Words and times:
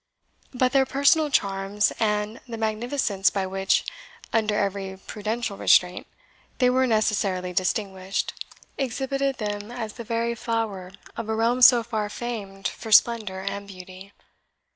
But 0.51 0.71
their 0.71 0.87
personal 0.87 1.29
charms, 1.29 1.93
and 1.99 2.41
the 2.47 2.57
magnificence 2.57 3.29
by 3.29 3.45
which, 3.45 3.85
under 4.33 4.55
every 4.57 4.97
prudential 4.97 5.57
restraint, 5.57 6.07
they 6.57 6.71
were 6.71 6.87
necessarily 6.87 7.53
distinguished, 7.53 8.33
exhibited 8.79 9.37
them 9.37 9.71
as 9.71 9.93
the 9.93 10.03
very 10.03 10.33
flower 10.33 10.91
of 11.15 11.29
a 11.29 11.35
realm 11.35 11.61
so 11.61 11.83
far 11.83 12.09
famed 12.09 12.67
for 12.67 12.91
splendour 12.91 13.41
and 13.41 13.67
beauty. 13.67 14.11